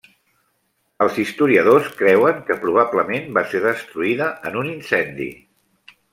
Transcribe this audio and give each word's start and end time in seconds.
Els 1.05 1.19
historiadors 1.23 1.89
creuen 1.99 2.39
que, 2.47 2.57
probablement, 2.65 3.29
va 3.37 3.45
ser 3.53 3.63
destruïda 3.67 4.33
en 4.53 4.59
un 4.65 4.73
incendi. 4.73 5.31